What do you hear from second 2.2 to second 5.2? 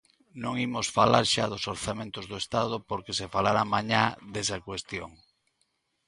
do Estado porque se falará mañá desa cuestión.